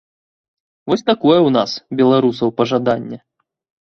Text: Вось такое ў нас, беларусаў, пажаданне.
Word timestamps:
Вось 0.91 1.03
такое 1.09 1.35
ў 1.35 1.49
нас, 1.57 1.71
беларусаў, 1.99 2.47
пажаданне. 2.63 3.21